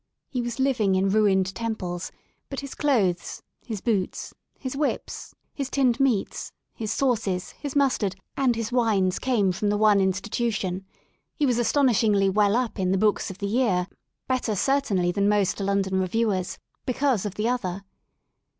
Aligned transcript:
He 0.31 0.41
was 0.41 0.57
living 0.59 0.95
in 0.95 1.09
ruined 1.11 1.53
temples, 1.53 2.11
but 2.49 2.61
his 2.61 2.73
clothes, 2.73 3.43
his 3.63 3.81
boots, 3.81 4.33
his 4.57 4.75
whips, 4.75 5.35
his 5.53 5.69
tinned 5.69 5.99
meats, 5.99 6.51
his 6.73 6.91
sauces, 6.91 7.51
his 7.51 7.75
mustard 7.75 8.15
and 8.35 8.55
his 8.55 8.71
wines 8.71 9.19
came 9.19 9.51
from 9.51 9.69
the 9.69 9.77
one 9.77 10.01
institution; 10.01 10.87
he 11.35 11.45
was 11.45 11.59
astonishingly 11.59 12.31
^^well 12.31 12.55
up" 12.55 12.79
in 12.79 12.91
the 12.91 12.97
books 12.97 13.29
of 13.29 13.37
the 13.37 13.45
year, 13.47 13.85
better 14.27 14.55
certainly 14.55 15.11
than 15.11 15.29
most 15.29 15.59
London 15.59 15.99
reviewers, 15.99 16.57
because 16.87 17.23
of 17.23 17.35
the 17.35 17.47
other. 17.47 17.83